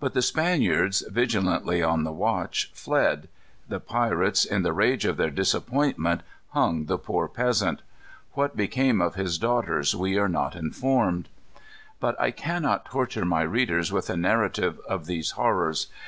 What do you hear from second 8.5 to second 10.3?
became of his daughters we are